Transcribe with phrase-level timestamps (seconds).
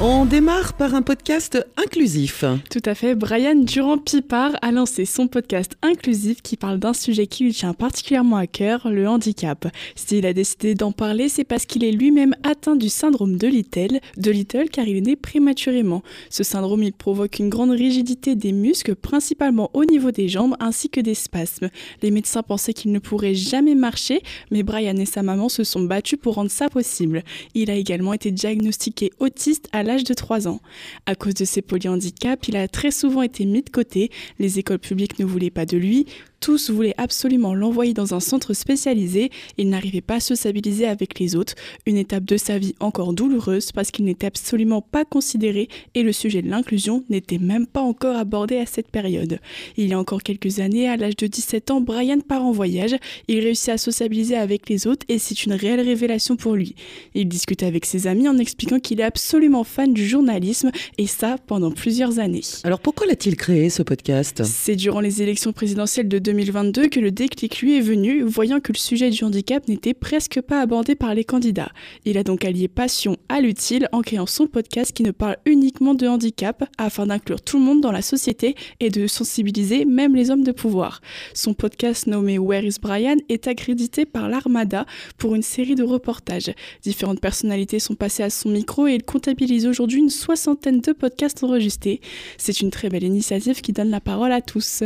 [0.00, 2.44] On démarre par un podcast inclusif.
[2.70, 3.16] Tout à fait.
[3.16, 8.36] Brian Durand-Pipard a lancé son podcast inclusif qui parle d'un sujet qui lui tient particulièrement
[8.36, 9.66] à cœur, le handicap.
[9.96, 13.98] S'il a décidé d'en parler, c'est parce qu'il est lui-même atteint du syndrome de Little,
[14.16, 16.04] de Little car il est né prématurément.
[16.30, 20.90] Ce syndrome, il provoque une grande rigidité des muscles, principalement au niveau des jambes, ainsi
[20.90, 21.70] que des spasmes.
[22.02, 24.22] Les médecins pensaient qu'il ne pourrait jamais marcher,
[24.52, 27.24] mais Brian et sa maman se sont battus pour rendre ça possible.
[27.54, 30.60] Il a également été diagnostiqué autiste à l'âge de 3 ans.
[31.06, 34.78] À cause de ses polyhandicaps, il a très souvent été mis de côté, les écoles
[34.78, 36.06] publiques ne voulaient pas de lui,
[36.40, 39.30] tous voulaient absolument l'envoyer dans un centre spécialisé.
[39.56, 41.54] Il n'arrivait pas à se stabiliser avec les autres.
[41.86, 46.12] Une étape de sa vie encore douloureuse parce qu'il n'était absolument pas considéré et le
[46.12, 49.38] sujet de l'inclusion n'était même pas encore abordé à cette période.
[49.76, 52.96] Il y a encore quelques années, à l'âge de 17 ans, Brian part en voyage.
[53.28, 56.74] Il réussit à sociabiliser avec les autres et c'est une réelle révélation pour lui.
[57.14, 61.36] Il discute avec ses amis en expliquant qu'il est absolument fan du journalisme et ça
[61.46, 62.42] pendant plusieurs années.
[62.64, 64.42] Alors pourquoi l'a-t-il créé ce podcast?
[64.44, 68.70] C'est durant les élections présidentielles de 2022 que le déclic lui est venu, voyant que
[68.70, 71.70] le sujet du handicap n'était presque pas abordé par les candidats.
[72.04, 75.94] Il a donc allié passion à l'utile en créant son podcast qui ne parle uniquement
[75.94, 80.30] de handicap afin d'inclure tout le monde dans la société et de sensibiliser même les
[80.30, 81.00] hommes de pouvoir.
[81.32, 84.84] Son podcast nommé Where is Brian est accrédité par l'Armada
[85.16, 86.52] pour une série de reportages.
[86.82, 91.42] Différentes personnalités sont passées à son micro et il comptabilise aujourd'hui une soixantaine de podcasts
[91.42, 92.02] enregistrés.
[92.36, 94.82] C'est une très belle initiative qui donne la parole à tous.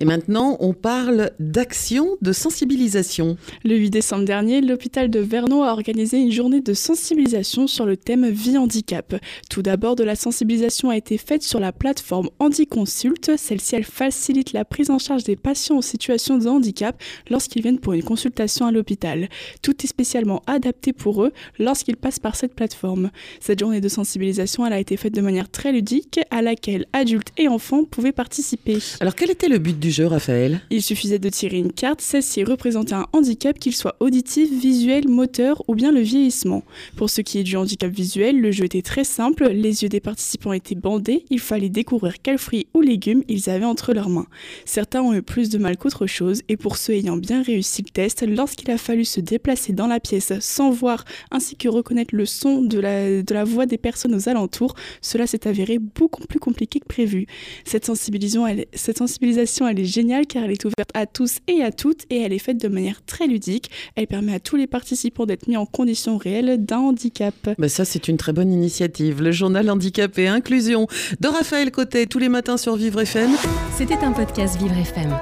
[0.00, 3.36] Et maintenant, on parle d'action de sensibilisation.
[3.64, 7.96] Le 8 décembre dernier, l'hôpital de Vernon a organisé une journée de sensibilisation sur le
[7.96, 9.14] thème vie handicap.
[9.50, 13.36] Tout d'abord, de la sensibilisation a été faite sur la plateforme HandiConsult.
[13.36, 17.78] Celle-ci, elle facilite la prise en charge des patients en situation de handicap lorsqu'ils viennent
[17.78, 19.28] pour une consultation à l'hôpital.
[19.62, 23.10] Tout est spécialement adapté pour eux lorsqu'ils passent par cette plateforme.
[23.40, 27.32] Cette journée de sensibilisation, elle a été faite de manière très ludique à laquelle adultes
[27.36, 28.78] et enfants pouvaient participer.
[29.00, 30.60] Alors, quel était le but du jeu, Raphaël?
[30.70, 35.62] Il suffisait de tirer une carte, celle-ci représentait un handicap, qu'il soit auditif, visuel, moteur
[35.68, 36.62] ou bien le vieillissement.
[36.96, 40.00] Pour ce qui est du handicap visuel, le jeu était très simple, les yeux des
[40.00, 44.26] participants étaient bandés, il fallait découvrir quels fruits ou légumes ils avaient entre leurs mains.
[44.64, 47.90] Certains ont eu plus de mal qu'autre chose, et pour ceux ayant bien réussi le
[47.90, 52.26] test, lorsqu'il a fallu se déplacer dans la pièce sans voir ainsi que reconnaître le
[52.26, 56.38] son de la, de la voix des personnes aux alentours, cela s'est avéré beaucoup plus
[56.38, 57.26] compliqué que prévu.
[57.64, 61.72] Cette sensibilisation, cette sensibilisation elle est géniale car elle est ouverte à tous et à
[61.72, 63.70] toutes et elle est faite de manière très ludique.
[63.96, 67.34] Elle permet à tous les participants d'être mis en condition réelle d'un handicap.
[67.58, 69.22] Bah ça, c'est une très bonne initiative.
[69.22, 70.86] Le journal Handicap et Inclusion
[71.20, 73.30] de Raphaël Côté tous les matins sur Vivre FM.
[73.76, 75.16] C'était un podcast Vivre FM.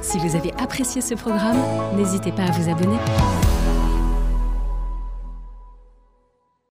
[0.00, 1.58] Si vous avez apprécié ce programme,
[1.96, 2.98] n'hésitez pas à vous abonner.